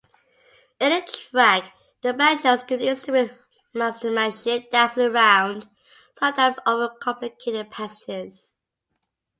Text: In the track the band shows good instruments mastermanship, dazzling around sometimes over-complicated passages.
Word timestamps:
In 0.79 0.89
the 0.89 1.05
track 1.29 1.75
the 2.01 2.11
band 2.11 2.39
shows 2.39 2.63
good 2.63 2.81
instruments 2.81 3.35
mastermanship, 3.75 4.71
dazzling 4.71 5.11
around 5.11 5.69
sometimes 6.17 6.57
over-complicated 6.65 7.69
passages. 7.69 8.55